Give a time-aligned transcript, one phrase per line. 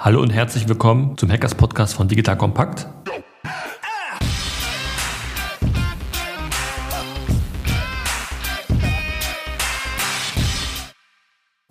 [0.00, 2.86] Hallo und herzlich willkommen zum Hackers Podcast von Digital Kompakt.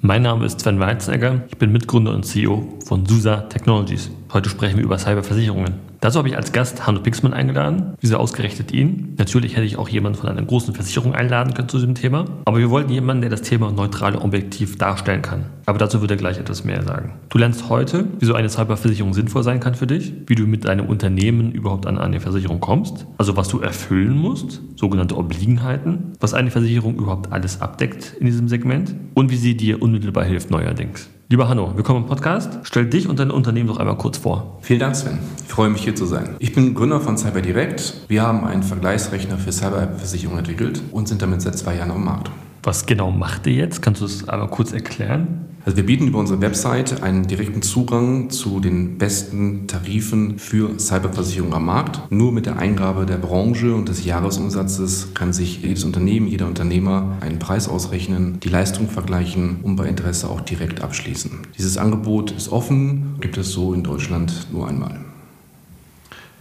[0.02, 4.12] Mein Name ist Sven Weizsäcker, ich bin Mitgründer und CEO von SUSA Technologies.
[4.34, 5.87] Heute sprechen wir über Cyberversicherungen.
[6.00, 7.96] Dazu habe ich als Gast Hanno Pixmann eingeladen.
[8.00, 9.16] Wieso ausgerechnet ihn?
[9.18, 12.26] Natürlich hätte ich auch jemanden von einer großen Versicherung einladen können zu diesem Thema.
[12.46, 15.46] Aber wir wollten jemanden, der das Thema neutral und objektiv darstellen kann.
[15.66, 17.16] Aber dazu wird er gleich etwas mehr sagen.
[17.30, 20.86] Du lernst heute, wieso eine Cyberversicherung sinnvoll sein kann für dich, wie du mit deinem
[20.86, 26.52] Unternehmen überhaupt an eine Versicherung kommst, also was du erfüllen musst, sogenannte Obliegenheiten, was eine
[26.52, 31.10] Versicherung überhaupt alles abdeckt in diesem Segment und wie sie dir unmittelbar hilft neuerdings.
[31.30, 32.60] Lieber Hanno, willkommen im Podcast.
[32.64, 34.60] Stell dich und dein Unternehmen doch einmal kurz vor.
[34.62, 35.20] Vielen Dank, Sven.
[35.46, 36.38] Ich freue mich, hier zu sein.
[36.40, 38.06] Ich bin Gründer von CyberDirect.
[38.08, 42.32] Wir haben einen Vergleichsrechner für Cyberversicherung entwickelt und sind damit seit zwei Jahren am Markt.
[42.68, 43.82] Was genau macht ihr jetzt?
[43.82, 45.46] Kannst du es einmal kurz erklären?
[45.64, 51.54] Also wir bieten über unsere Website einen direkten Zugang zu den besten Tarifen für Cyberversicherung
[51.54, 52.12] am Markt.
[52.12, 57.16] Nur mit der Eingabe der Branche und des Jahresumsatzes kann sich jedes Unternehmen, jeder Unternehmer
[57.22, 61.32] einen Preis ausrechnen, die Leistung vergleichen und bei Interesse auch direkt abschließen.
[61.58, 65.07] Dieses Angebot ist offen, gibt es so in Deutschland nur einmal.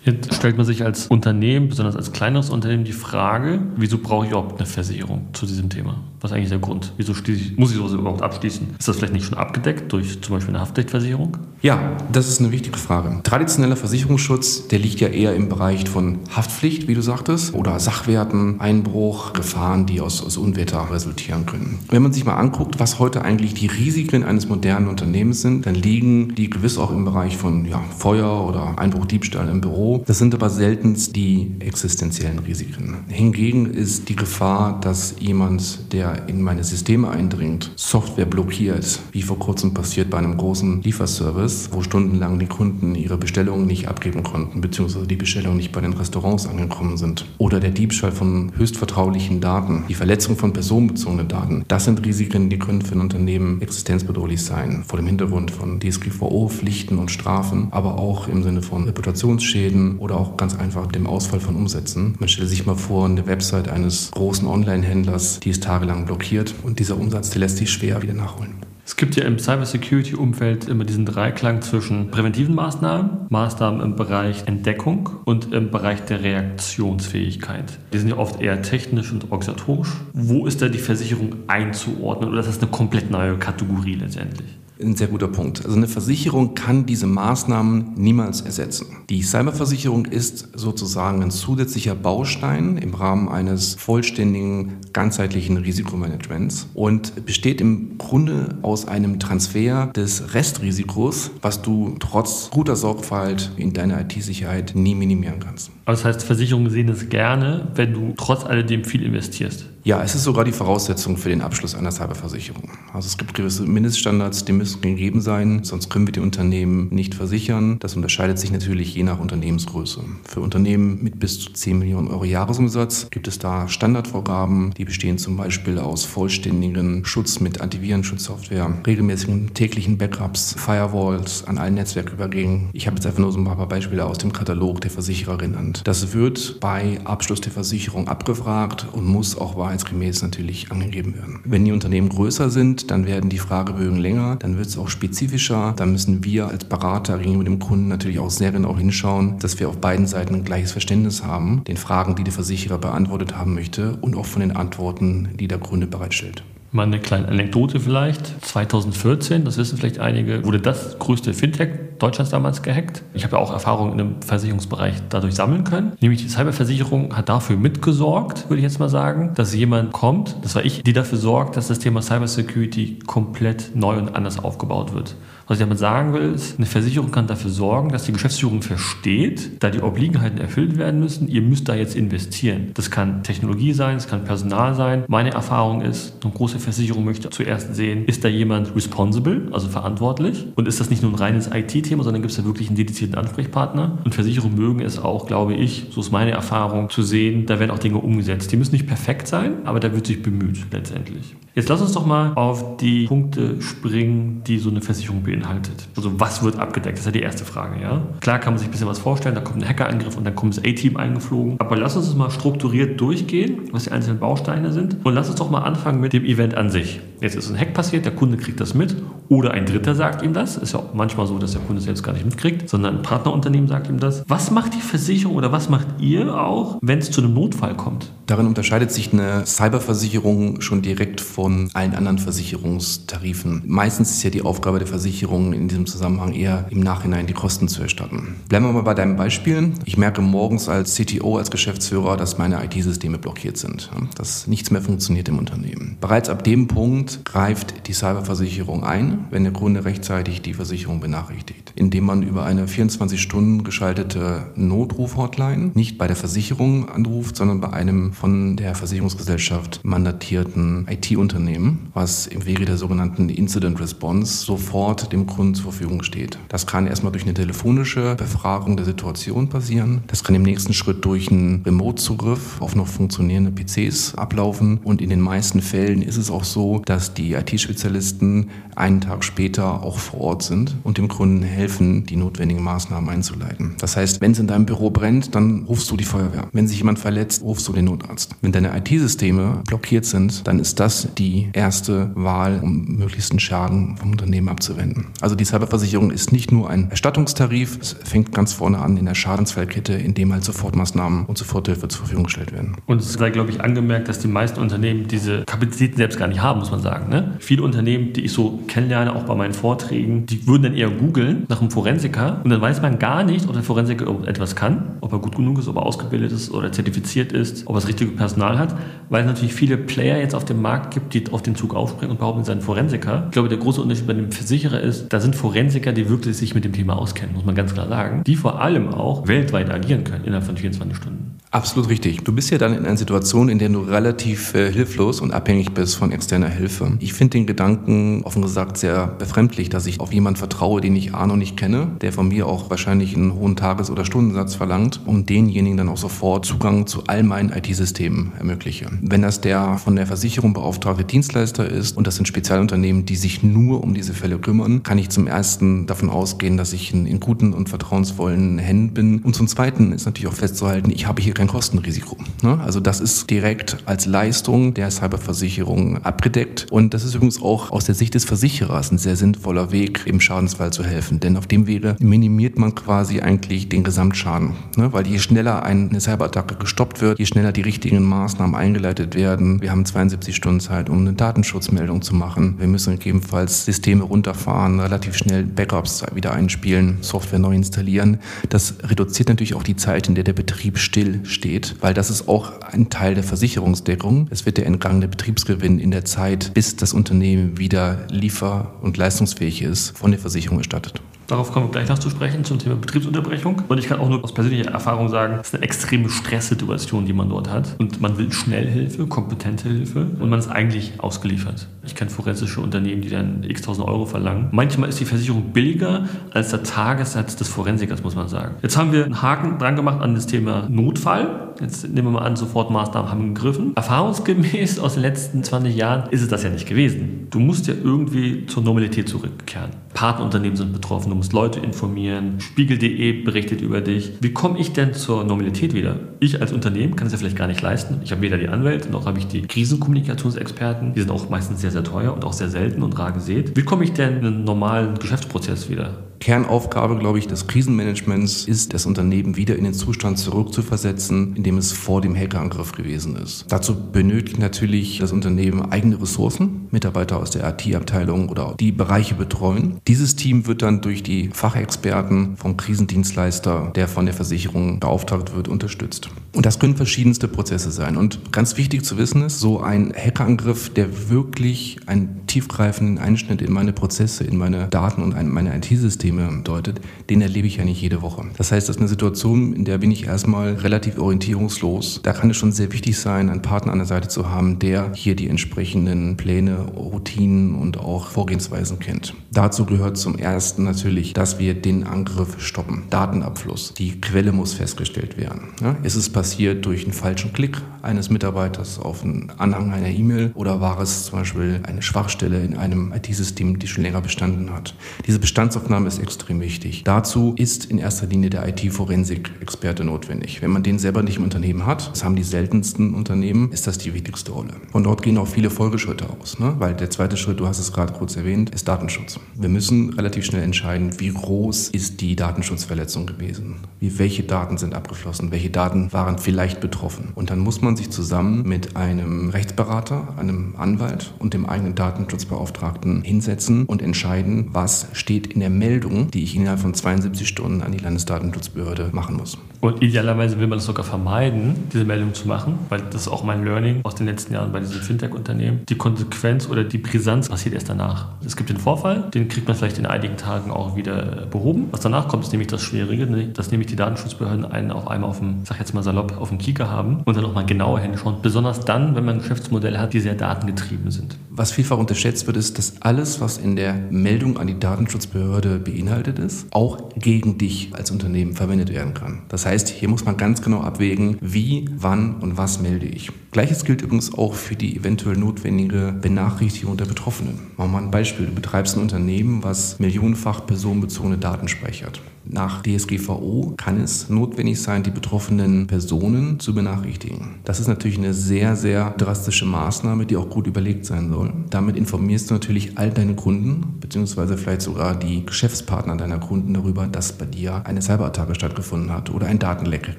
[0.07, 4.31] Jetzt stellt man sich als Unternehmen, besonders als kleineres Unternehmen, die Frage, wieso brauche ich
[4.31, 5.97] überhaupt eine Versicherung zu diesem Thema?
[6.21, 6.93] Was ist eigentlich der Grund?
[6.97, 8.69] Wieso ich, muss ich sowas überhaupt abschließen?
[8.79, 11.37] Ist das vielleicht nicht schon abgedeckt durch zum Beispiel eine Haftpflichtversicherung?
[11.61, 13.21] Ja, das ist eine wichtige Frage.
[13.25, 18.61] Traditioneller Versicherungsschutz, der liegt ja eher im Bereich von Haftpflicht, wie du sagtest, oder Sachwerten,
[18.61, 21.81] Einbruch, Gefahren, die aus, aus Unwetter resultieren können.
[21.91, 25.75] Wenn man sich mal anguckt, was heute eigentlich die Risiken eines modernen Unternehmens sind, dann
[25.75, 29.95] liegen die gewiss auch im Bereich von ja, Feuer oder Einbruch, Diebstahl im Büro.
[30.05, 32.97] Das sind aber selten die existenziellen Risiken.
[33.08, 39.39] Hingegen ist die Gefahr, dass jemand, der in meine Systeme eindringt, Software blockiert, wie vor
[39.39, 44.61] kurzem passiert bei einem großen Lieferservice, wo stundenlang die Kunden ihre Bestellungen nicht abgeben konnten,
[44.61, 47.24] beziehungsweise die Bestellungen nicht bei den Restaurants angekommen sind.
[47.39, 51.64] Oder der Diebstahl von höchst vertraulichen Daten, die Verletzung von personenbezogenen Daten.
[51.68, 54.85] Das sind Risiken, die können für ein Unternehmen existenzbedrohlich sein.
[54.86, 60.17] Vor dem Hintergrund von DSGVO, Pflichten und Strafen, aber auch im Sinne von Reputationsschäden oder
[60.17, 62.17] auch ganz einfach dem Ausfall von Umsätzen.
[62.19, 66.79] Man stelle sich mal vor, eine Website eines großen Online-Händlers, die ist tagelang blockiert und
[66.79, 68.55] dieser Umsatz, der lässt sich schwer wieder nachholen.
[68.86, 75.11] Es gibt ja im Cybersecurity-Umfeld immer diesen Dreiklang zwischen präventiven Maßnahmen, Maßnahmen im Bereich Entdeckung
[75.24, 77.80] und im Bereich der Reaktionsfähigkeit.
[77.92, 79.91] Die sind ja oft eher technisch und organisatorisch.
[80.13, 84.57] Wo ist da die Versicherung einzuordnen oder ist das eine komplett neue Kategorie letztendlich?
[84.81, 85.64] Ein sehr guter Punkt.
[85.64, 88.87] Also eine Versicherung kann diese Maßnahmen niemals ersetzen.
[89.09, 97.63] Die Cyberversicherung ist sozusagen ein zusätzlicher Baustein im Rahmen eines vollständigen, ganzheitlichen Risikomanagements und besteht
[97.63, 104.73] im Grunde aus einem Transfer des Restrisikos, was du trotz guter Sorgfalt in deiner IT-Sicherheit
[104.75, 105.70] nie minimieren kannst.
[105.86, 109.67] Aber das heißt, Versicherungen sehen es gerne, wenn du trotz alledem viel investierst.
[109.86, 112.70] Ja, es ist sogar die Voraussetzung für den Abschluss einer Cyberversicherung.
[112.92, 117.14] Also es gibt gewisse Mindeststandards, die müssen gegeben sein, sonst können wir die Unternehmen nicht
[117.14, 117.79] versichern.
[117.79, 120.01] Das unterscheidet sich natürlich je nach Unternehmensgröße.
[120.24, 125.19] Für Unternehmen mit bis zu 10 Millionen Euro Jahresumsatz gibt es da Standardvorgaben, die bestehen
[125.19, 132.70] zum Beispiel aus vollständigen Schutz mit Antivirenschutzsoftware, regelmäßigen täglichen Backups, Firewalls an allen Netzwerkübergängen.
[132.73, 135.82] Ich habe jetzt einfach nur so ein paar Beispiele aus dem Katalog der Versicherer genannt.
[135.85, 141.41] Das wird bei Abschluss der Versicherung abgefragt und muss auch bei wahrheitsgemäß natürlich angegeben werden.
[141.44, 145.75] Wenn die Unternehmen größer sind, dann werden die Fragebögen länger, dann wird es auch spezifischer.
[145.76, 149.69] Da müssen wir als Berater gegenüber dem Kunden natürlich auch sehr genau hinschauen, dass wir
[149.69, 153.99] auf beiden Seiten ein gleiches Verständnis haben, den Fragen, die der Versicherer beantwortet haben möchte
[154.00, 156.43] und auch von den Antworten, die der Kunde bereitstellt.
[156.73, 158.44] Mal eine kleine Anekdote vielleicht.
[158.44, 163.02] 2014, das wissen vielleicht einige, wurde das größte Fintech Deutschlands damals gehackt.
[163.14, 165.93] Ich habe ja auch Erfahrungen dem Versicherungsbereich dadurch sammeln können.
[166.00, 170.55] Nämlich die Cyberversicherung hat dafür mitgesorgt, würde ich jetzt mal sagen, dass jemand kommt, das
[170.55, 175.17] war ich, die dafür sorgt, dass das Thema Cybersecurity komplett neu und anders aufgebaut wird.
[175.49, 179.63] Was ich damit sagen will, ist, eine Versicherung kann dafür sorgen, dass die Geschäftsführung versteht,
[179.63, 182.73] da die Obliegenheiten erfüllt werden müssen, ihr müsst da jetzt investieren.
[182.75, 185.05] Das kann Technologie sein, es kann Personal sein.
[185.07, 190.47] Meine Erfahrung ist, eine große Versicherung möchte zuerst sehen, ist da jemand responsible, also verantwortlich?
[190.57, 193.17] Und ist das nicht nur ein reines IT-Thema, sondern gibt es da wirklich einen dedizierten
[193.17, 193.99] Ansprechpartner?
[194.05, 197.71] Und Versicherungen mögen es auch, glaube ich, so ist meine Erfahrung, zu sehen, da werden
[197.71, 198.51] auch Dinge umgesetzt.
[198.51, 201.37] Die müssen nicht perfekt sein, aber da wird sich bemüht letztendlich.
[201.56, 205.88] Jetzt lass uns doch mal auf die Punkte springen, die so eine Versicherung beinhaltet.
[205.97, 206.99] Also was wird abgedeckt?
[206.99, 207.81] Das ist ja die erste Frage.
[207.81, 208.03] Ja?
[208.20, 210.55] Klar kann man sich ein bisschen was vorstellen, da kommt ein Hackerangriff und dann kommt
[210.55, 211.58] das A-Team eingeflogen.
[211.58, 214.99] Aber lass uns das mal strukturiert durchgehen, was die einzelnen Bausteine sind.
[215.03, 217.00] Und lass uns doch mal anfangen mit dem Event an sich.
[217.21, 218.95] Jetzt ist ein Hack passiert, der Kunde kriegt das mit
[219.29, 220.57] oder ein Dritter sagt ihm das.
[220.57, 223.69] Ist ja auch manchmal so, dass der Kunde selbst gar nicht mitkriegt, sondern ein Partnerunternehmen
[223.69, 224.23] sagt ihm das.
[224.29, 228.13] Was macht die Versicherung oder was macht ihr auch, wenn es zu einem Notfall kommt?
[228.27, 233.62] Darin unterscheidet sich eine Cyberversicherung schon direkt von allen anderen Versicherungstarifen.
[233.67, 237.69] Meistens ist ja die Aufgabe der Versicherung in diesem Zusammenhang eher im Nachhinein die Kosten
[237.69, 238.37] zu erstatten.
[238.49, 239.73] Bleiben wir mal bei deinem Beispiel.
[239.85, 244.83] Ich merke morgens als CTO, als Geschäftsführer, dass meine IT-Systeme blockiert sind, dass nichts mehr
[244.83, 245.97] funktioniert im Unternehmen.
[246.01, 251.73] Bereits ab dem Punkt greift die Cyberversicherung ein, wenn der Kunde rechtzeitig die Versicherung benachrichtigt,
[251.76, 257.73] indem man über eine 24 Stunden geschaltete Notruf-Hotline nicht bei der Versicherung anruft, sondern bei
[257.73, 265.26] einem von der Versicherungsgesellschaft mandatierten IT-Unternehmen, was im Wege der sogenannten Incident Response sofort dem
[265.26, 266.38] Kunden zur Verfügung steht.
[266.49, 270.02] Das kann erstmal durch eine telefonische Befragung der Situation passieren.
[270.06, 274.79] Das kann im nächsten Schritt durch einen Remote-Zugriff auf noch funktionierende PCs ablaufen.
[274.85, 279.83] Und in den meisten Fällen ist es auch so, dass die IT-Spezialisten einen Tag später
[279.83, 283.75] auch vor Ort sind und dem Kunden helfen, die notwendigen Maßnahmen einzuleiten.
[283.81, 286.49] Das heißt, wenn es in deinem Büro brennt, dann rufst du die Feuerwehr.
[286.53, 288.37] Wenn sich jemand verletzt, rufst du den Notarzt.
[288.43, 294.13] Wenn deine IT-Systeme blockiert sind, dann ist das die erste Wahl, um möglichsten Schaden vom
[294.13, 295.07] Unternehmen abzuwenden.
[295.21, 299.15] Also die Cyberversicherung ist nicht nur ein Erstattungstarif, es fängt ganz vorne an in der
[299.15, 302.77] Schadensfallkette, in dem halt Sofortmaßnahmen und Soforthilfe zur Verfügung gestellt werden.
[302.87, 306.41] Und es sei, glaube ich, angemerkt, dass die meisten Unternehmen diese Kapazitäten selbst gar nicht
[306.41, 306.86] haben, muss man sagen.
[307.09, 307.35] Ne?
[307.38, 311.44] Viele Unternehmen, die ich so kennenlerne, auch bei meinen Vorträgen, die würden dann eher googeln
[311.49, 315.12] nach einem Forensiker und dann weiß man gar nicht, ob der Forensiker etwas kann, ob
[315.12, 318.12] er gut genug ist, ob er ausgebildet ist oder zertifiziert ist, ob er das richtige
[318.12, 318.77] Personal hat,
[319.11, 322.12] weil es natürlich viele Player jetzt auf dem Markt gibt, die auf den Zug aufspringen
[322.12, 323.25] und behaupten, sie seien Forensiker.
[323.27, 326.55] Ich glaube, der große Unterschied bei dem Versicherer ist, da sind Forensiker, die wirklich sich
[326.55, 330.05] mit dem Thema auskennen, muss man ganz klar sagen, die vor allem auch weltweit agieren
[330.05, 331.37] können innerhalb von 24 Stunden.
[331.56, 332.23] Absolut richtig.
[332.23, 335.73] Du bist ja dann in einer Situation, in der du relativ äh, hilflos und abhängig
[335.73, 336.75] bist von externer Hilfe.
[337.00, 341.14] Ich finde den Gedanken offen gesagt sehr befremdlich, dass ich auf jemanden vertraue, den ich
[341.14, 345.00] A noch nicht kenne, der von mir auch wahrscheinlich einen hohen Tages- oder Stundensatz verlangt
[345.06, 348.88] und denjenigen dann auch sofort Zugang zu all meinen IT-Systemen ermögliche.
[349.00, 353.43] Wenn das der von der Versicherung beauftragte Dienstleister ist und das sind Spezialunternehmen, die sich
[353.43, 357.20] nur um diese Fälle kümmern, kann ich zum ersten davon ausgehen, dass ich in, in
[357.20, 359.19] guten und vertrauensvollen Händen bin.
[359.20, 362.17] Und zum zweiten ist natürlich auch festzuhalten, ich habe hier kein Kostenrisiko.
[362.43, 362.58] Ne?
[362.64, 366.66] Also das ist direkt als Leistung der Cyberversicherung abgedeckt.
[366.71, 370.21] Und das ist übrigens auch aus der Sicht des Versicherers ein sehr sinnvoller Weg, im
[370.21, 371.21] Schadensfall zu helfen.
[371.21, 374.53] Denn auf dem Wege minimiert man quasi eigentlich den Gesamtschaden.
[374.77, 374.93] Ne?
[374.93, 379.61] Weil je schneller eine Cyberattacke gestoppt wird, je schneller die richtigen Maßnahmen eingeleitet werden.
[379.63, 382.57] Wir haben 72 Stunden Zeit, um eine Datenschutzmeldung zu machen.
[382.59, 388.19] Wir müssen gegebenenfalls Systeme runterfahren, relativ schnell Backups wieder einspielen, Software neu installieren.
[388.49, 392.29] Das reduziert natürlich auch die Zeit, in der der Betrieb still steht, weil das ist
[392.29, 394.29] auch ein Teil der Versicherungsdeckung.
[394.31, 399.61] Es wird der entgangene Betriebsgewinn in der Zeit, bis das Unternehmen wieder liefer- und leistungsfähig
[399.61, 401.03] ist, von der Versicherung erstattet.
[401.26, 403.62] Darauf kommen wir gleich noch zu sprechen zum Thema Betriebsunterbrechung.
[403.69, 407.12] Und ich kann auch nur aus persönlicher Erfahrung sagen, es ist eine extreme Stresssituation, die
[407.12, 407.75] man dort hat.
[407.79, 411.69] Und man will schnell Hilfe, kompetente Hilfe und man ist eigentlich ausgeliefert.
[411.85, 414.49] Ich kenne forensische Unternehmen, die dann x tausend Euro verlangen.
[414.52, 418.55] Manchmal ist die Versicherung billiger als der Tagessatz des Forensikers, muss man sagen.
[418.62, 421.52] Jetzt haben wir einen Haken dran gemacht an das Thema Notfall.
[421.61, 423.73] Jetzt nehmen wir mal an, Sofortmaßnahmen haben gegriffen.
[423.76, 427.26] Erfahrungsgemäß aus den letzten 20 Jahren ist es das ja nicht gewesen.
[427.31, 429.71] Du musst ja irgendwie zur Normalität zurückkehren.
[429.95, 432.38] Partnerunternehmen sind betroffen, du musst Leute informieren.
[432.40, 434.12] Spiegel.de berichtet über dich.
[434.21, 435.97] Wie komme ich denn zur Normalität wieder?
[436.21, 438.00] Ich als Unternehmen kann es ja vielleicht gar nicht leisten.
[438.04, 440.95] Ich habe weder die Anwälte noch habe ich die Krisenkommunikationsexperten.
[440.95, 443.57] Die sind auch meistens sehr, sehr teuer und auch sehr selten und rar gesät.
[443.57, 446.06] Wie komme ich denn in einen normalen Geschäftsprozess wieder?
[446.20, 451.58] Kernaufgabe, glaube ich, des Krisenmanagements ist, das Unternehmen wieder in den Zustand zurückzuversetzen, in dem
[451.58, 453.46] es vor dem Hackerangriff gewesen ist.
[453.49, 459.78] Dazu benötigt natürlich das Unternehmen eigene Ressourcen, Mitarbeiter aus der IT-Abteilung oder die Bereiche betreuen.
[459.87, 465.49] Dieses Team wird dann durch die Fachexperten vom Krisendienstleister, der von der Versicherung beauftragt wird,
[465.49, 466.11] unterstützt.
[466.35, 467.96] Und das können verschiedenste Prozesse sein.
[467.96, 473.52] Und ganz wichtig zu wissen ist, so ein Hackerangriff, der wirklich einen tiefgreifenden Einschnitt in
[473.52, 476.06] meine Prozesse, in meine Daten und meine IT-Systeme
[476.45, 478.25] deutet, den erlebe ich ja nicht jede Woche.
[478.37, 482.01] Das heißt, das ist eine Situation, in der bin ich erstmal relativ orientierungslos.
[482.03, 484.93] Da kann es schon sehr wichtig sein, einen Partner an der Seite zu haben, der
[484.95, 489.15] hier die entsprechenden Pläne, Routinen, Routinen und auch Vorgehensweisen kennt.
[489.33, 492.85] Dazu gehört zum ersten natürlich, dass wir den Angriff stoppen.
[492.91, 493.75] Datenabfluss.
[493.75, 495.49] Die Quelle muss festgestellt werden.
[495.61, 500.33] Ja, ist es passiert durch einen falschen Klick eines Mitarbeiters auf einen Anhang einer E-Mail
[500.35, 504.75] oder war es zum Beispiel eine Schwachstelle in einem IT-System, die schon länger bestanden hat?
[505.07, 506.85] Diese Bestandsaufnahme ist extrem wichtig.
[506.85, 510.43] Dazu ist in erster Linie der IT-Forensik-Experte notwendig.
[510.43, 513.79] Wenn man den selber nicht im Unternehmen hat, das haben die seltensten Unternehmen, ist das
[513.79, 514.55] die wichtigste Rolle.
[514.73, 516.55] Von dort gehen auch viele Folgeschritte aus, ne?
[516.59, 519.21] weil der zweite Schritt, du hast es gerade kurz erwähnt, ist Datenschutz.
[519.35, 524.75] Wir müssen relativ schnell entscheiden, wie groß ist die Datenschutzverletzung gewesen, wie, welche Daten sind
[524.75, 527.12] abgeflossen, welche Daten waren vielleicht betroffen.
[527.15, 533.03] Und dann muss man sich zusammen mit einem Rechtsberater, einem Anwalt und dem eigenen Datenschutzbeauftragten
[533.03, 537.73] hinsetzen und entscheiden, was steht in der Meldung, die ich innerhalb von 72 Stunden an
[537.73, 539.38] die Landesdatenschutzbehörde machen muss.
[539.61, 543.25] Und idealerweise will man es sogar vermeiden, diese Meldung zu machen, weil das ist auch
[543.25, 545.63] mein Learning aus den letzten Jahren bei diesen Fintech-Unternehmen.
[545.69, 548.09] Die Konsequenz oder die Brisanz passiert erst danach.
[548.25, 551.69] Es gibt den Vorfall, den kriegt man vielleicht in einigen Tagen auch wieder behoben.
[551.71, 553.29] Was danach kommt, ist nämlich das Schwierige, ne?
[553.29, 556.39] dass nämlich die Datenschutzbehörden einen auf einmal auf dem, sag jetzt mal salopp, auf dem
[556.39, 558.17] Kieker haben und dann auch mal genauer hinschauen.
[558.23, 561.17] Besonders dann, wenn man Geschäftsmodelle hat, die sehr datengetrieben sind.
[561.31, 566.19] Was vielfach unterschätzt wird, ist, dass alles, was in der Meldung an die Datenschutzbehörde beinhaltet
[566.19, 569.23] ist, auch gegen dich als Unternehmen verwendet werden kann.
[569.29, 573.11] Das heißt, hier muss man ganz genau abwägen, wie, wann und was melde ich.
[573.31, 577.35] Gleiches gilt übrigens auch für die eventuell notwendige Benachrichtigung der Betroffenen.
[577.57, 578.26] Machen wir mal ein Beispiel.
[578.26, 582.00] Du betreibst ein Unternehmen, was millionenfach personenbezogene Daten speichert.
[582.28, 587.37] Nach DSGVO kann es notwendig sein, die betroffenen Personen zu benachrichtigen.
[587.45, 591.33] Das ist natürlich eine sehr, sehr drastische Maßnahme, die auch gut überlegt sein soll.
[591.50, 596.87] Damit informierst du natürlich all deine Kunden, beziehungsweise vielleicht sogar die Geschäftspartner deiner Kunden darüber,
[596.87, 599.99] dass bei dir eine Cyberattacke stattgefunden hat oder ein Datenleck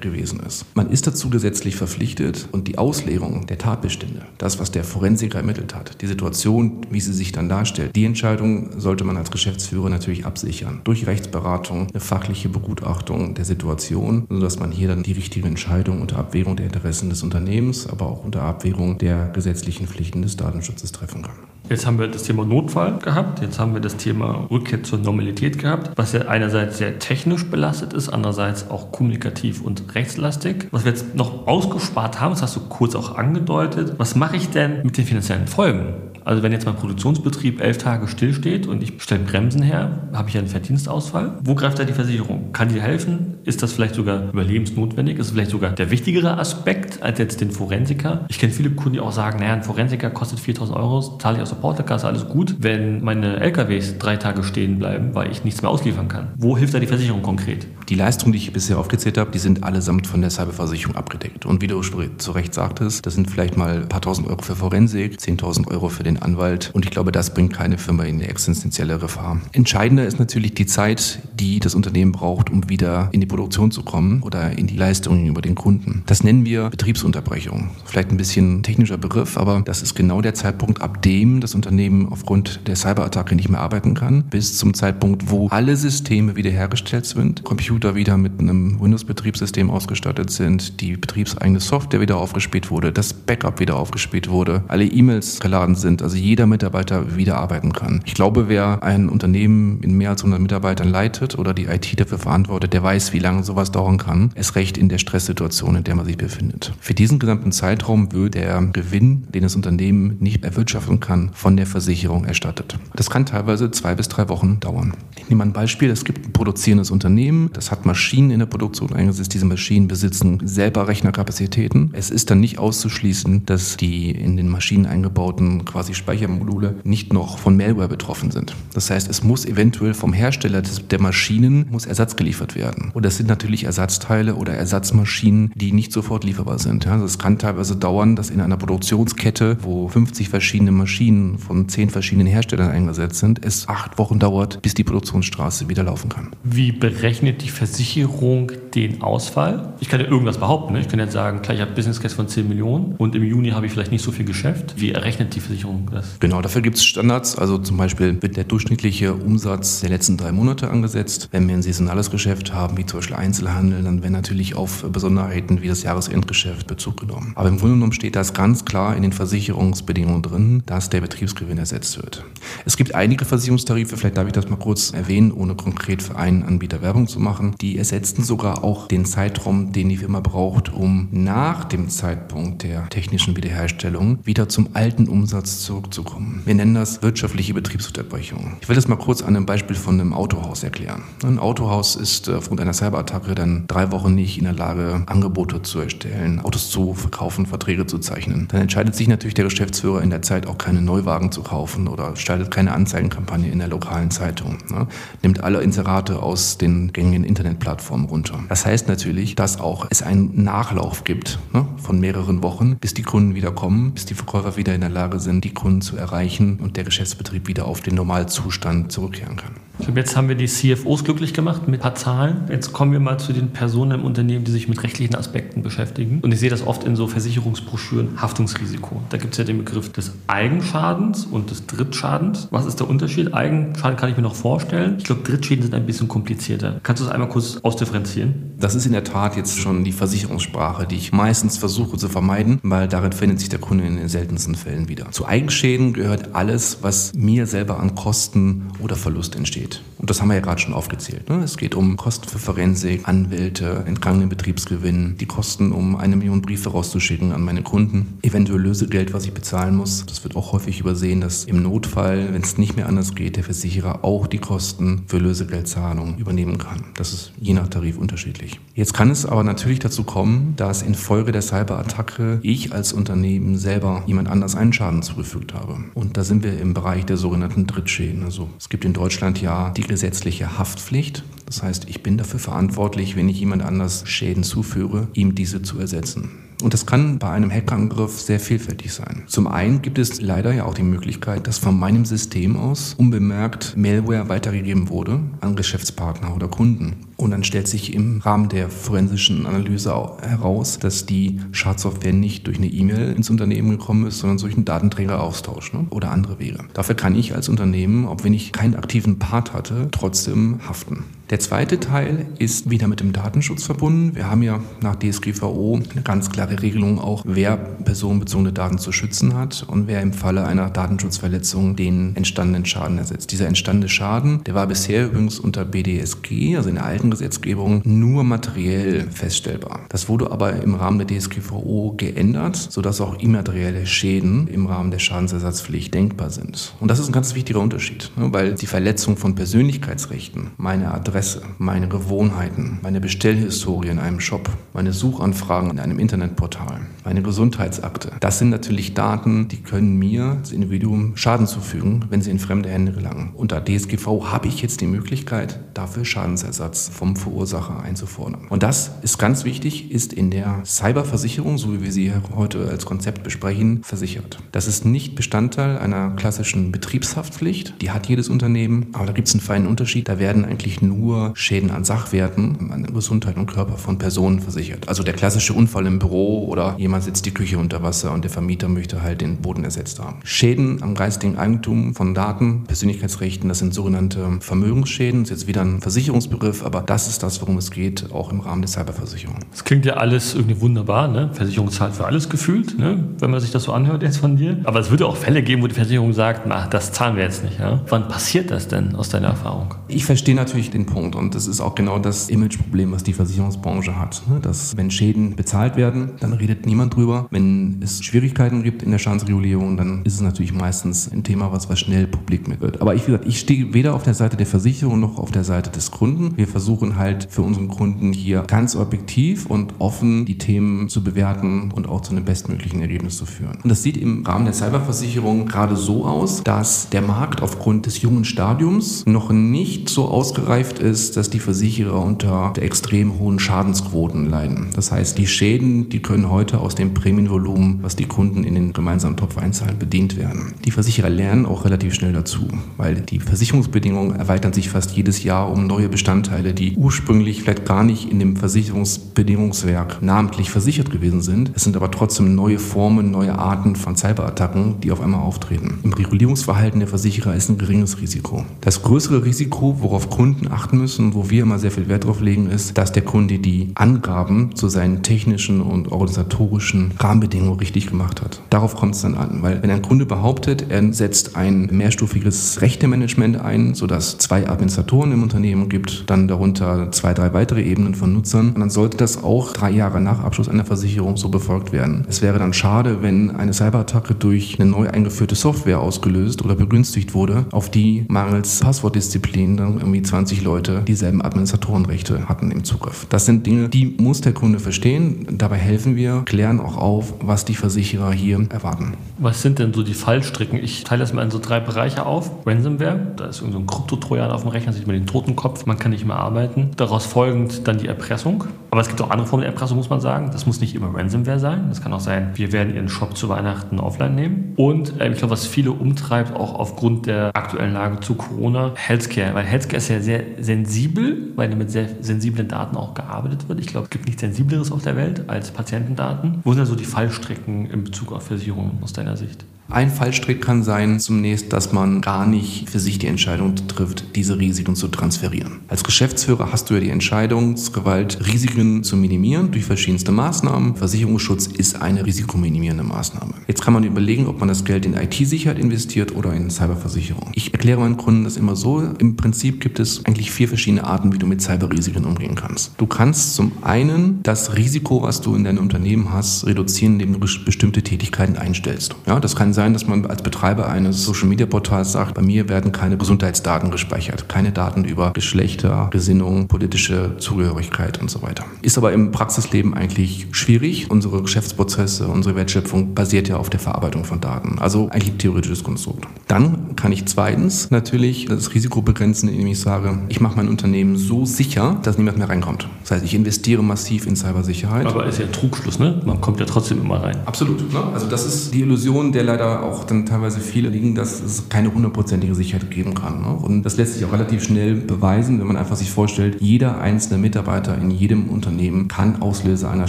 [0.00, 0.66] gewesen ist.
[0.74, 5.74] Man ist dazu gesetzlich verpflichtet und die Auslegung der Tatbestände, das, was der Forensiker ermittelt
[5.74, 10.26] hat, die Situation, wie sie sich dann darstellt, die Entscheidung sollte man als Geschäftsführer natürlich
[10.26, 10.80] absichern.
[10.84, 16.18] Durch Rechtsberatung, eine fachliche Begutachtung der Situation, sodass man hier dann die richtige Entscheidung unter
[16.18, 21.22] Abwägung der Interessen des Unternehmens, aber auch unter Abwägung der gesetzlichen Pflichten des Datenschutzes treffen
[21.22, 21.36] kann.
[21.70, 25.58] Jetzt haben wir das Thema Notfall gehabt, jetzt haben wir das Thema Rückkehr zur Normalität
[25.58, 30.68] gehabt, was ja einerseits sehr technisch belastet ist, andererseits auch kommunikativ und rechtslastig.
[30.70, 34.48] Was wir jetzt noch ausgespart haben, das hast du kurz auch angedeutet, was mache ich
[34.48, 35.94] denn mit den finanziellen Folgen?
[36.28, 40.36] Also wenn jetzt mein Produktionsbetrieb elf Tage stillsteht und ich stelle Bremsen her, habe ich
[40.36, 41.38] einen Verdienstausfall.
[41.42, 42.52] Wo greift da die Versicherung?
[42.52, 43.38] Kann die helfen?
[43.44, 45.18] Ist das vielleicht sogar überlebensnotwendig?
[45.18, 48.26] Ist es vielleicht sogar der wichtigere Aspekt als jetzt den Forensiker?
[48.28, 51.42] Ich kenne viele Kunden, die auch sagen, naja, ein Forensiker kostet 4000 Euro, zahle ich
[51.42, 52.56] aus der Portokasse, alles gut.
[52.60, 56.74] Wenn meine LKWs drei Tage stehen bleiben, weil ich nichts mehr ausliefern kann, wo hilft
[56.74, 57.66] da die Versicherung konkret?
[57.88, 61.46] Die Leistungen, die ich bisher aufgezählt habe, die sind allesamt von der Cyberversicherung abgedeckt.
[61.46, 64.56] Und wie du zu Recht sagtest, das sind vielleicht mal ein paar tausend Euro für
[64.56, 66.70] Forensik, 10.000 Euro für den Anwalt.
[66.74, 69.40] Und ich glaube, das bringt keine Firma in eine existenzielle Gefahr.
[69.52, 73.82] Entscheidender ist natürlich die Zeit, die das Unternehmen braucht, um wieder in die Produktion zu
[73.82, 76.02] kommen oder in die Leistungen über den Kunden.
[76.04, 77.70] Das nennen wir Betriebsunterbrechung.
[77.86, 82.06] Vielleicht ein bisschen technischer Begriff, aber das ist genau der Zeitpunkt, ab dem das Unternehmen
[82.10, 87.44] aufgrund der Cyberattacke nicht mehr arbeiten kann, bis zum Zeitpunkt, wo alle Systeme wiederhergestellt sind,
[87.44, 93.60] Computer wieder mit einem Windows-Betriebssystem ausgestattet sind, die betriebseigene Software wieder aufgespielt wurde, das Backup
[93.60, 98.00] wieder aufgespielt wurde, alle E-Mails geladen sind, also jeder Mitarbeiter wieder arbeiten kann.
[98.04, 102.18] Ich glaube, wer ein Unternehmen in mehr als 100 Mitarbeitern leitet oder die IT dafür
[102.18, 104.30] verantwortet, der weiß, wie lange sowas dauern kann.
[104.34, 106.72] Es recht in der Stresssituation, in der man sich befindet.
[106.80, 111.66] Für diesen gesamten Zeitraum wird der Gewinn, den das Unternehmen nicht erwirtschaften kann, von der
[111.66, 112.78] Versicherung erstattet.
[112.94, 114.94] Das kann teilweise zwei bis drei Wochen dauern.
[115.16, 115.90] Ich nehme ein Beispiel.
[115.90, 119.34] Es gibt ein produzierendes Unternehmen, das hat Maschinen in der Produktion eingesetzt.
[119.34, 121.90] Diese Maschinen besitzen selber Rechnerkapazitäten.
[121.92, 127.38] Es ist dann nicht auszuschließen, dass die in den Maschinen eingebauten quasi Speichermodule nicht noch
[127.38, 128.54] von Malware betroffen sind.
[128.74, 132.90] Das heißt, es muss eventuell vom Hersteller der Maschinen muss Ersatz geliefert werden.
[132.94, 136.84] Und das sind natürlich Ersatzteile oder Ersatzmaschinen, die nicht sofort lieferbar sind.
[136.84, 141.90] Ja, das kann teilweise dauern, dass in einer Produktionskette, wo 50 verschiedene Maschinen von 10
[141.90, 146.28] verschiedenen Herstellern eingesetzt sind, es acht Wochen dauert, bis die Produktionsstraße wieder laufen kann.
[146.44, 149.74] Wie berechnet die Versicherung den Ausfall?
[149.80, 150.74] Ich kann ja irgendwas behaupten.
[150.74, 150.80] Ne?
[150.80, 153.50] Ich kann jetzt sagen, klar, ich habe Business Case von 10 Millionen und im Juni
[153.50, 154.74] habe ich vielleicht nicht so viel Geschäft.
[154.76, 156.20] Wie errechnet die Versicherung das?
[156.20, 157.36] Genau, dafür gibt es Standards.
[157.36, 161.28] Also zum Beispiel wird der durchschnittliche Umsatz der letzten drei Monate angesetzt.
[161.32, 165.60] Wenn wir ein saisonales Geschäft haben, wie zum Beispiel Einzelhandel, dann werden natürlich auf Besonderheiten
[165.60, 167.32] wie das Jahresendgeschäft Bezug genommen.
[167.34, 171.58] Aber im Grunde genommen steht das ganz klar in den Versicherungsbedingungen drin, dass der Betriebsgewinn
[171.58, 172.24] ersetzt wird.
[172.64, 176.44] Es gibt einige Versicherungstarife, vielleicht darf ich das mal kurz erwähnen, ohne konkret für einen
[176.44, 181.08] Anbieter Werbung zu machen, die ersetzen sogar auch den Zeitraum, den die Firma braucht, um
[181.10, 186.42] nach dem Zeitpunkt der technischen Wiederherstellung wieder zum alten Umsatz zurückzukommen.
[186.44, 188.56] Wir nennen das wirtschaftliche Betriebsunterbrechung.
[188.60, 191.04] Ich will das mal kurz an einem Beispiel von einem Autohaus erklären.
[191.24, 195.80] Ein Autohaus ist aufgrund einer Cyberattacke dann drei Wochen nicht in der Lage, Angebote zu
[195.80, 198.48] erstellen, Autos zu verkaufen, Verträge zu zeichnen.
[198.50, 202.16] Dann entscheidet sich natürlich der Geschäftsführer in der Zeit auch keine Neuwagen zu kaufen oder
[202.16, 204.58] startet keine Anzeigenkampagne in der lokalen Zeitung.
[204.70, 204.86] Ne?
[205.22, 208.40] Nimmt alle Inserate aus den gängigen Internetplattformen runter.
[208.48, 211.66] Das heißt natürlich, dass auch es einen Nachlauf gibt ne?
[211.76, 215.20] von mehreren Wochen, bis die Kunden wieder kommen, bis die Verkäufer wieder in der Lage
[215.20, 219.52] sind, die Kunden zu erreichen und der Geschäftsbetrieb wieder auf den Normalzustand zurückkehren kann.
[219.94, 222.42] Jetzt haben wir die CFOs glücklich gemacht mit ein paar Zahlen.
[222.48, 226.20] Jetzt kommen wir mal zu den Personen im Unternehmen, die sich mit rechtlichen Aspekten beschäftigen.
[226.22, 229.02] Und ich sehe das oft in so Versicherungsbroschüren, Haftungsrisiko.
[229.10, 232.48] Da gibt es ja den Begriff des Eigenschadens und des Drittschadens.
[232.50, 233.34] Was ist der Unterschied?
[233.34, 234.96] Eigenschaden kann ich mir noch vorstellen.
[234.98, 236.80] Ich glaube, Drittschäden sind ein bisschen komplizierter.
[236.82, 238.52] Kannst du das einmal kurz ausdifferenzieren?
[238.58, 242.60] Das ist in der Tat jetzt schon die Versicherungssprache, die ich meistens versuche zu vermeiden,
[242.62, 245.10] weil darin findet sich der Kunde in den seltensten Fällen wieder.
[245.10, 249.82] Zu Eigenschäden gehört alles, was mir selber an Kosten oder Verlust entsteht geht.
[249.98, 251.28] Und das haben wir ja gerade schon aufgezählt.
[251.28, 251.42] Ne?
[251.42, 256.70] Es geht um Kosten für Forensik, Anwälte, entgangenen Betriebsgewinn, die Kosten, um eine Million Briefe
[256.70, 260.06] rauszuschicken an meine Kunden, eventuell Lösegeld, was ich bezahlen muss.
[260.06, 263.44] Das wird auch häufig übersehen, dass im Notfall, wenn es nicht mehr anders geht, der
[263.44, 266.84] Versicherer auch die Kosten für Lösegeldzahlungen übernehmen kann.
[266.94, 268.60] Das ist je nach Tarif unterschiedlich.
[268.74, 274.04] Jetzt kann es aber natürlich dazu kommen, dass infolge der Cyberattacke ich als Unternehmen selber
[274.06, 275.78] jemand anders einen Schaden zugefügt habe.
[275.94, 278.22] Und da sind wir im Bereich der sogenannten Drittschäden.
[278.22, 281.24] Also es gibt in Deutschland ja die gesetzliche Haftpflicht.
[281.46, 285.78] Das heißt, ich bin dafür verantwortlich, wenn ich jemand anders Schäden zuführe, ihm diese zu
[285.78, 286.47] ersetzen.
[286.62, 289.22] Und das kann bei einem Hackerangriff sehr vielfältig sein.
[289.26, 293.76] Zum einen gibt es leider ja auch die Möglichkeit, dass von meinem System aus unbemerkt
[293.76, 296.96] Malware weitergegeben wurde an Geschäftspartner oder Kunden.
[297.16, 299.90] Und dann stellt sich im Rahmen der forensischen Analyse
[300.22, 304.64] heraus, dass die Schadsoftware nicht durch eine E-Mail ins Unternehmen gekommen ist, sondern durch einen
[304.64, 305.86] Datenträgeraustausch ne?
[305.90, 306.58] oder andere Wege.
[306.74, 311.04] Dafür kann ich als Unternehmen, auch wenn ich keinen aktiven Part hatte, trotzdem haften.
[311.30, 314.14] Der zweite Teil ist wieder mit dem Datenschutz verbunden.
[314.14, 319.34] Wir haben ja nach DSGVO eine ganz klare Regelung auch, wer personenbezogene Daten zu schützen
[319.34, 323.32] hat und wer im Falle einer Datenschutzverletzung den entstandenen Schaden ersetzt.
[323.32, 328.24] Dieser entstandene Schaden, der war bisher übrigens unter BDSG, also in der alten Gesetzgebung, nur
[328.24, 329.80] materiell feststellbar.
[329.88, 334.98] Das wurde aber im Rahmen der DSGVO geändert, sodass auch immaterielle Schäden im Rahmen der
[334.98, 336.74] Schadensersatzpflicht denkbar sind.
[336.80, 341.42] Und das ist ein ganz wichtiger Unterschied, ne, weil die Verletzung von Persönlichkeitsrechten, meine Adresse,
[341.58, 345.98] meine Gewohnheiten, meine Bestellhistorie in einem Shop, meine Suchanfragen in einem
[346.38, 348.12] Internetportal, meine Gesundheitsakte.
[348.20, 352.68] Das sind natürlich Daten, die können mir, das Individuum, Schaden zufügen, wenn sie in fremde
[352.68, 353.32] Hände gelangen.
[353.34, 358.46] Unter DSGV habe ich jetzt die Möglichkeit, dafür Schadensersatz vom Verursacher einzufordern.
[358.48, 362.86] Und das ist ganz wichtig, ist in der Cyberversicherung, so wie wir sie heute als
[362.86, 364.38] Konzept besprechen, versichert.
[364.52, 367.74] Das ist nicht Bestandteil einer klassischen Betriebshaftpflicht.
[367.82, 370.08] Die hat jedes Unternehmen, aber da gibt es einen feinen Unterschied.
[370.08, 374.88] Da werden eigentlich nur Schäden an Sachwerten, an Gesundheit und Körper von Personen versichert.
[374.88, 378.30] Also der klassische Unfall im Büro oder jemand sitzt die Küche unter Wasser und der
[378.30, 380.20] Vermieter möchte halt den Boden ersetzt haben.
[380.24, 385.22] Schäden am geistigen Eigentum von Daten, Persönlichkeitsrechten, das sind sogenannte Vermögensschäden.
[385.22, 388.40] Das ist jetzt wieder ein Versicherungsbegriff, aber das ist das, worum es geht, auch im
[388.40, 389.38] Rahmen der Cyberversicherung.
[389.50, 391.30] Das klingt ja alles irgendwie wunderbar, ne?
[391.32, 393.08] Versicherung zahlt für alles gefühlt, ne?
[393.18, 394.60] wenn man sich das so anhört jetzt von dir.
[394.64, 397.44] Aber es würde auch Fälle geben, wo die Versicherung sagt, na, das zahlen wir jetzt
[397.44, 397.58] nicht.
[397.58, 397.80] Ja?
[397.88, 399.74] Wann passiert das denn aus deiner Erfahrung?
[399.88, 400.98] Ich verstehe natürlich den Punkt.
[400.98, 401.14] Punkt.
[401.14, 404.22] Und das ist auch genau das Imageproblem, was die Versicherungsbranche hat.
[404.28, 404.40] Ne?
[404.40, 407.28] Dass, wenn Schäden bezahlt werden, dann redet niemand drüber.
[407.30, 411.68] Wenn es Schwierigkeiten gibt in der Schadensregulierung, dann ist es natürlich meistens ein Thema, was,
[411.68, 412.80] was schnell publik mit wird.
[412.80, 415.44] Aber ich, wie gesagt, ich stehe weder auf der Seite der Versicherung noch auf der
[415.44, 416.36] Seite des Kunden.
[416.36, 421.70] Wir versuchen halt für unseren Kunden hier ganz objektiv und offen die Themen zu bewerten
[421.72, 423.58] und auch zu einem bestmöglichen Ergebnis zu führen.
[423.62, 428.02] Und das sieht im Rahmen der Cyberversicherung gerade so aus, dass der Markt aufgrund des
[428.02, 434.68] jungen Stadiums noch nicht so ausgereift ist, dass die Versicherer unter extrem hohen Schadensquoten leiden.
[434.74, 438.72] Das heißt, die Schäden, die können heute aus dem Prämienvolumen, was die Kunden in den
[438.72, 440.54] gemeinsamen Topf einzahlen, bedient werden.
[440.64, 445.52] Die Versicherer lernen auch relativ schnell dazu, weil die Versicherungsbedingungen erweitern sich fast jedes Jahr
[445.52, 451.52] um neue Bestandteile, die ursprünglich vielleicht gar nicht in dem Versicherungsbedingungswerk namentlich versichert gewesen sind.
[451.54, 455.80] Es sind aber trotzdem neue Formen, neue Arten von Cyberattacken, die auf einmal auftreten.
[455.82, 458.46] Im Regulierungsverhalten der Versicherer ist ein geringes Risiko.
[458.62, 462.48] Das größere Risiko, worauf Kunden achten müssen, wo wir immer sehr viel Wert drauf legen,
[462.48, 468.40] ist, dass der Kunde die Angaben zu seinen technischen und organisatorischen Rahmenbedingungen richtig gemacht hat.
[468.50, 473.40] Darauf kommt es dann an, weil wenn ein Kunde behauptet, er setzt ein mehrstufiges Rechtemanagement
[473.40, 478.54] ein, sodass zwei Administratoren im Unternehmen gibt, dann darunter zwei, drei weitere Ebenen von Nutzern,
[478.58, 482.06] dann sollte das auch drei Jahre nach Abschluss einer Versicherung so befolgt werden.
[482.08, 487.14] Es wäre dann schade, wenn eine Cyberattacke durch eine neu eingeführte Software ausgelöst oder begünstigt
[487.14, 493.06] wurde, auf die mangels Passwortdisziplin dann irgendwie 20 Leute dieselben Administratorenrechte hatten im Zugriff.
[493.08, 495.26] Das sind Dinge, die muss der Kunde verstehen.
[495.32, 498.94] Dabei helfen wir, klären auch auf, was die Versicherer hier erwarten.
[499.18, 500.62] Was sind denn so die Fallstricken?
[500.62, 502.30] Ich teile das mal in so drei Bereiche auf.
[502.46, 505.90] Ransomware, da ist irgendein so Kryptotrojan auf dem Rechner, sieht man den Totenkopf, man kann
[505.90, 506.70] nicht mehr arbeiten.
[506.76, 508.44] Daraus folgend dann die Erpressung.
[508.70, 510.30] Aber es gibt auch andere Formen der Erpressung, muss man sagen.
[510.32, 511.66] Das muss nicht immer Ransomware sein.
[511.68, 514.52] Das kann auch sein, wir werden Ihren Shop zu Weihnachten offline nehmen.
[514.56, 519.34] Und äh, ich glaube, was viele umtreibt, auch aufgrund der aktuellen Lage zu Corona, Healthcare.
[519.34, 523.60] Weil Healthcare ist ja sehr sensibel, weil mit sehr sensiblen Daten auch gearbeitet wird.
[523.60, 526.40] Ich glaube, es gibt nichts Sensibleres auf der Welt als Patientendaten.
[526.44, 529.44] Wo sind da so die Fallstrecken in Bezug auf Versicherungen aus deiner Sicht?
[529.70, 534.38] Ein Fallstrick kann sein zunächst, dass man gar nicht für sich die Entscheidung trifft, diese
[534.38, 535.60] Risiken zu transferieren.
[535.68, 540.76] Als Geschäftsführer hast du ja die Entscheidungsgewalt, Risiken zu minimieren durch verschiedenste Maßnahmen.
[540.76, 543.34] Versicherungsschutz ist eine risikominimierende Maßnahme.
[543.46, 547.30] Jetzt kann man überlegen, ob man das Geld in IT-Sicherheit investiert oder in Cyberversicherung.
[547.34, 548.82] Ich erkläre meinen Kunden das immer so.
[548.98, 552.72] Im Prinzip gibt es eigentlich vier verschiedene Arten, wie du mit Cyberrisiken umgehen kannst.
[552.78, 557.26] Du kannst zum einen das Risiko, was du in deinem Unternehmen hast, reduzieren, indem du
[557.44, 558.94] bestimmte Tätigkeiten einstellst.
[559.06, 562.96] Ja, das kann sein, dass man als Betreiber eines Social-Media-Portals sagt, bei mir werden keine
[562.96, 568.44] Gesundheitsdaten gespeichert, keine Daten über Geschlechter, Gesinnung, politische Zugehörigkeit und so weiter.
[568.62, 570.90] Ist aber im Praxisleben eigentlich schwierig.
[570.90, 574.58] Unsere Geschäftsprozesse, unsere Wertschöpfung basiert ja auf der Verarbeitung von Daten.
[574.58, 576.06] Also eigentlich ein theoretisches Konstrukt.
[576.28, 580.96] Dann kann ich zweitens natürlich das Risiko begrenzen, indem ich sage, ich mache mein Unternehmen
[580.96, 582.68] so sicher, dass niemand mehr reinkommt.
[582.82, 584.86] Das heißt, ich investiere massiv in Cybersicherheit.
[584.86, 586.00] Aber ist ja Trugschluss, ne?
[586.04, 587.16] Man kommt ja trotzdem immer rein.
[587.24, 587.72] Absolut.
[587.72, 587.82] Ne?
[587.94, 591.72] Also das ist die Illusion, der leider auch dann teilweise viele liegen, dass es keine
[591.72, 593.22] hundertprozentige Sicherheit geben kann.
[593.22, 593.28] Ne?
[593.28, 597.18] Und das lässt sich auch relativ schnell beweisen, wenn man einfach sich vorstellt, jeder einzelne
[597.18, 599.88] Mitarbeiter in jedem Unternehmen kann Auslöser einer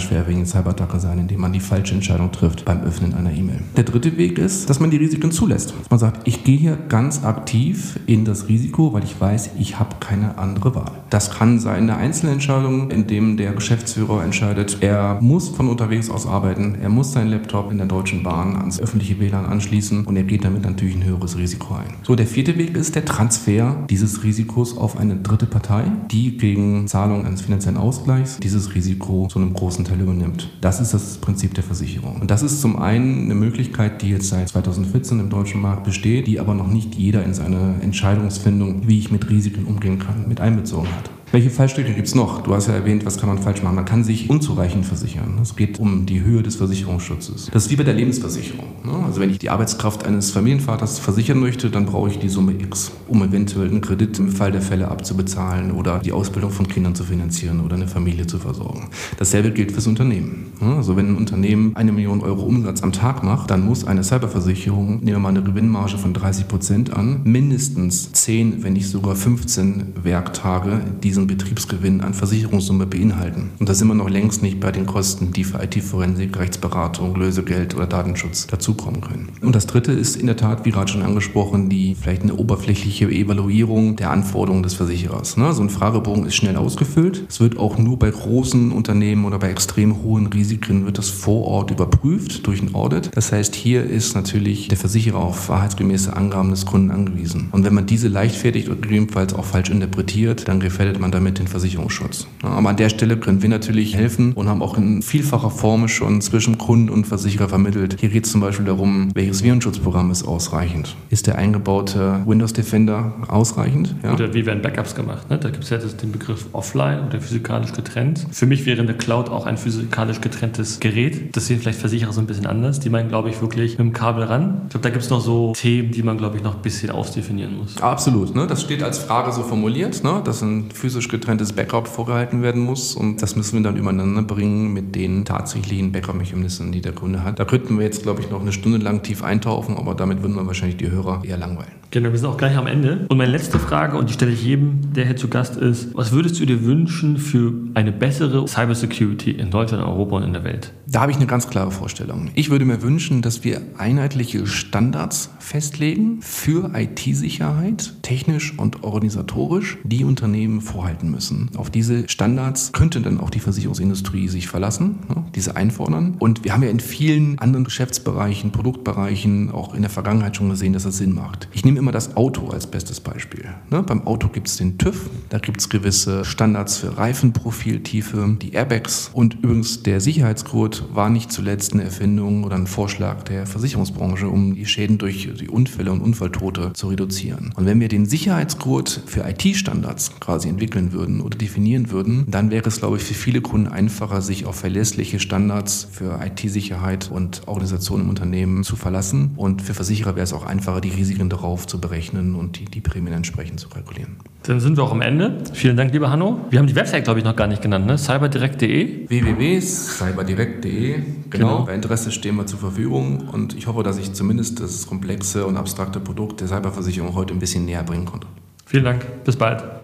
[0.00, 3.60] schwerwiegenden Cyberattacke sein, indem man die falsche Entscheidung trifft beim Öffnen einer E-Mail.
[3.76, 5.74] Der dritte Weg ist, dass man die Risiken zulässt.
[5.78, 9.78] Dass man sagt, ich gehe hier ganz aktiv in das Risiko, weil ich weiß, ich
[9.78, 10.92] habe keine andere Wahl.
[11.10, 16.26] Das kann sein eine Einzelentscheidung, in dem der Geschäftsführer entscheidet, er muss von unterwegs aus
[16.26, 20.22] arbeiten, er muss seinen Laptop in der Deutschen Bahn ans öffentliche WLAN anschließen und er
[20.22, 21.94] geht damit natürlich ein höheres Risiko ein.
[22.02, 26.86] So, der vierte Weg ist der Transfer dieses Risikos auf eine dritte Partei, die gegen
[26.86, 30.50] Zahlung eines finanziellen Ausgleichs dieses Risiko zu einem großen Teil übernimmt.
[30.60, 32.20] Das ist das Prinzip der Versicherung.
[32.20, 36.26] Und das ist zum einen eine Möglichkeit, die jetzt seit 2014 im deutschen Markt besteht,
[36.26, 40.40] die aber noch nicht jeder in seine Entscheidungsfindung, wie ich mit Risiken umgehen kann, mit
[40.40, 41.10] einbezogen hat.
[41.32, 42.42] Welche Fallstricke gibt es noch?
[42.42, 43.76] Du hast ja erwähnt, was kann man falsch machen.
[43.76, 45.38] Man kann sich unzureichend versichern.
[45.40, 47.50] Es geht um die Höhe des Versicherungsschutzes.
[47.52, 48.66] Das ist wie bei der Lebensversicherung.
[48.84, 49.04] Ne?
[49.06, 52.90] Also wenn ich die Arbeitskraft eines Familienvaters versichern möchte, dann brauche ich die Summe X,
[53.06, 57.04] um eventuell einen Kredit im Fall der Fälle abzubezahlen oder die Ausbildung von Kindern zu
[57.04, 58.88] finanzieren oder eine Familie zu versorgen.
[59.16, 60.52] Dasselbe gilt fürs Unternehmen.
[60.60, 60.74] Ne?
[60.74, 64.96] Also wenn ein Unternehmen eine Million Euro Umsatz am Tag macht, dann muss eine Cyberversicherung,
[64.96, 69.94] nehmen wir mal eine Gewinnmarge von 30 Prozent an, mindestens 10, wenn nicht sogar 15
[70.02, 73.50] Werktage diesen diesen Betriebsgewinn an Versicherungssumme beinhalten.
[73.58, 77.74] Und da sind wir noch längst nicht bei den Kosten, die für IT-Forensik, Rechtsberatung, Lösegeld
[77.74, 79.28] oder Datenschutz dazukommen können.
[79.42, 83.06] Und das Dritte ist in der Tat, wie gerade schon angesprochen, die vielleicht eine oberflächliche
[83.10, 85.36] Evaluierung der Anforderungen des Versicherers.
[85.36, 85.52] Ne?
[85.52, 87.24] So ein Fragebogen ist schnell ausgefüllt.
[87.28, 91.44] Es wird auch nur bei großen Unternehmen oder bei extrem hohen Risiken wird das vor
[91.44, 93.10] Ort überprüft durch ein Audit.
[93.14, 97.48] Das heißt, hier ist natürlich der Versicherer auf wahrheitsgemäße Angaben des Kunden angewiesen.
[97.52, 101.38] Und wenn man diese leichtfertig oder gegebenenfalls auch falsch interpretiert, dann gefährdet man man damit
[101.38, 102.26] den Versicherungsschutz.
[102.42, 106.20] Aber an der Stelle können wir natürlich helfen und haben auch in vielfacher Form schon
[106.20, 107.96] zwischen Kunden und Versicherer vermittelt.
[107.98, 110.96] Hier geht es zum Beispiel darum, welches Virenschutzprogramm ist ausreichend.
[111.10, 113.94] Ist der eingebaute Windows Defender ausreichend?
[114.02, 114.14] Ja?
[114.14, 115.28] Oder wie werden Backups gemacht?
[115.30, 115.38] Ne?
[115.38, 118.26] Da gibt es ja den Begriff offline oder physikalisch getrennt.
[118.30, 121.34] Für mich wäre eine Cloud auch ein physikalisch getrenntes Gerät.
[121.36, 122.80] Das sehen vielleicht Versicherer so ein bisschen anders.
[122.80, 124.62] Die meinen, glaube ich, wirklich mit dem Kabel ran.
[124.64, 126.90] Ich glaube, da gibt es noch so Themen, die man, glaube ich, noch ein bisschen
[126.90, 127.80] ausdefinieren muss.
[127.82, 128.34] Absolut.
[128.34, 128.46] Ne?
[128.46, 130.20] Das steht als Frage so formuliert, ne?
[130.24, 132.94] dass ein physisch physisch getrenntes Backup vorgehalten werden muss.
[132.94, 137.38] Und das müssen wir dann übereinander bringen mit den tatsächlichen Backup-Mechanismen, die der Kunde hat.
[137.38, 140.36] Da könnten wir jetzt, glaube ich, noch eine Stunde lang tief eintauchen, aber damit würden
[140.36, 141.72] wir wahrscheinlich die Hörer eher langweilen.
[141.90, 143.06] Genau, wir sind auch gleich am Ende.
[143.08, 146.12] Und meine letzte Frage, und die stelle ich jedem, der hier zu Gast ist, was
[146.12, 150.72] würdest du dir wünschen für eine bessere Cybersecurity in Deutschland, Europa und in der Welt?
[150.92, 152.30] Da habe ich eine ganz klare Vorstellung.
[152.34, 160.02] Ich würde mir wünschen, dass wir einheitliche Standards festlegen für IT-Sicherheit, technisch und organisatorisch, die
[160.02, 161.48] Unternehmen vorhalten müssen.
[161.56, 166.16] Auf diese Standards könnte dann auch die Versicherungsindustrie sich verlassen, ne, diese einfordern.
[166.18, 170.72] Und wir haben ja in vielen anderen Geschäftsbereichen, Produktbereichen auch in der Vergangenheit schon gesehen,
[170.72, 171.46] dass das Sinn macht.
[171.52, 173.44] Ich nehme immer das Auto als bestes Beispiel.
[173.70, 178.54] Ne, beim Auto gibt es den TÜV, da gibt es gewisse Standards für Reifenprofiltiefe, die
[178.54, 184.28] Airbags und übrigens der Sicherheitsgurt war nicht zuletzt eine Erfindung oder ein Vorschlag der Versicherungsbranche,
[184.28, 187.52] um die Schäden durch die Unfälle und Unfalltote zu reduzieren.
[187.56, 192.68] Und wenn wir den Sicherheitsgurt für IT-Standards quasi entwickeln würden oder definieren würden, dann wäre
[192.68, 198.02] es, glaube ich, für viele Kunden einfacher, sich auf verlässliche Standards für IT-Sicherheit und Organisation
[198.02, 199.32] im Unternehmen zu verlassen.
[199.36, 202.80] Und für Versicherer wäre es auch einfacher, die Risiken darauf zu berechnen und die, die
[202.80, 204.16] Prämien entsprechend zu kalkulieren.
[204.44, 205.42] Dann sind wir auch am Ende.
[205.52, 206.46] Vielen Dank, lieber Hanno.
[206.48, 207.98] Wir haben die Website, glaube ich, noch gar nicht genannt, ne?
[207.98, 209.08] cyberdirekt.de.
[209.08, 210.69] www.cyberdirekt.de.
[210.70, 211.04] Genau.
[211.30, 211.64] genau.
[211.64, 215.56] Bei Interesse stehen wir zur Verfügung und ich hoffe, dass ich zumindest das komplexe und
[215.56, 218.26] abstrakte Produkt der Cyberversicherung heute ein bisschen näher bringen konnte.
[218.66, 219.04] Vielen Dank.
[219.24, 219.79] Bis bald.